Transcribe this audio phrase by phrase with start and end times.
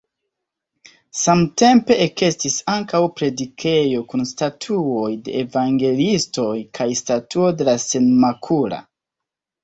[1.23, 8.81] Samtempe ekestis ankaŭ predikejo kun statuoj de evangeliistoj kaj statuo de la Senmakula.